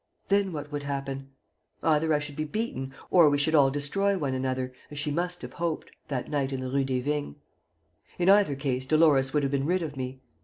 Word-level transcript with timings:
Then 0.29 0.51
what 0.51 0.71
would 0.71 0.81
happen? 0.81 1.29
Either 1.83 2.11
I 2.11 2.17
should 2.17 2.35
be 2.35 2.43
beaten 2.43 2.91
or 3.11 3.29
we 3.29 3.37
should 3.37 3.53
all 3.53 3.69
destroy 3.69 4.17
one 4.17 4.33
another, 4.33 4.73
as 4.89 4.97
she 4.97 5.11
must 5.11 5.43
have 5.43 5.53
hoped, 5.53 5.91
that 6.07 6.27
night 6.27 6.51
in 6.51 6.59
the 6.59 6.71
Rue 6.71 6.83
des 6.83 7.01
Vignes. 7.01 7.35
In 8.17 8.27
either 8.27 8.55
case 8.55 8.87
Dolores 8.87 9.31
would 9.31 9.43
have 9.43 9.51
been 9.51 9.67
rid 9.67 9.83
of 9.83 9.95
me. 9.95 10.19